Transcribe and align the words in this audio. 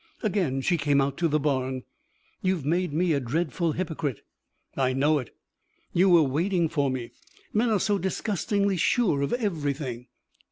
Again 0.23 0.61
she 0.61 0.79
came 0.79 0.99
out 0.99 1.15
to 1.17 1.27
the 1.27 1.39
barn. 1.39 1.83
"You've 2.41 2.65
made 2.65 2.91
me 2.91 3.13
a 3.13 3.19
dreadful 3.19 3.73
hypocrite." 3.73 4.21
"I 4.75 4.93
know 4.93 5.19
it." 5.19 5.29
"You 5.93 6.09
were 6.09 6.23
waiting 6.23 6.69
for 6.69 6.89
me! 6.89 7.11
Men 7.53 7.69
are 7.69 7.79
so 7.79 7.99
disgustingly 7.99 8.77
sure 8.77 9.21
of 9.21 9.31
everything!" 9.31 10.07